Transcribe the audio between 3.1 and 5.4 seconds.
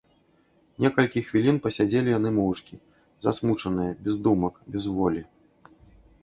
засмучаныя, без думак, без волі.